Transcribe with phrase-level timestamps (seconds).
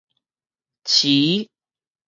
[0.89, 1.47] 持